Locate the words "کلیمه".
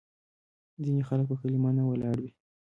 1.41-1.71